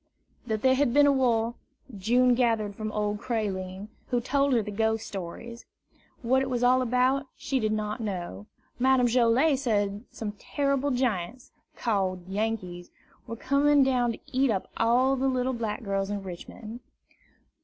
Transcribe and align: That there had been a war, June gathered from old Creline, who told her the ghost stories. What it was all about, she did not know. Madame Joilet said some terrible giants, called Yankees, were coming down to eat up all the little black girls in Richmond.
That 0.47 0.63
there 0.63 0.73
had 0.73 0.95
been 0.95 1.05
a 1.05 1.11
war, 1.11 1.53
June 1.95 2.33
gathered 2.33 2.75
from 2.75 2.91
old 2.91 3.19
Creline, 3.19 3.89
who 4.07 4.19
told 4.19 4.51
her 4.53 4.63
the 4.63 4.71
ghost 4.71 5.05
stories. 5.05 5.63
What 6.23 6.41
it 6.41 6.49
was 6.49 6.63
all 6.63 6.81
about, 6.81 7.27
she 7.37 7.59
did 7.59 7.71
not 7.71 8.01
know. 8.01 8.47
Madame 8.79 9.05
Joilet 9.05 9.59
said 9.59 10.03
some 10.09 10.31
terrible 10.39 10.89
giants, 10.89 11.51
called 11.75 12.27
Yankees, 12.27 12.89
were 13.27 13.35
coming 13.35 13.83
down 13.83 14.13
to 14.13 14.19
eat 14.31 14.49
up 14.49 14.71
all 14.75 15.15
the 15.15 15.27
little 15.27 15.53
black 15.53 15.83
girls 15.83 16.09
in 16.09 16.23
Richmond. 16.23 16.79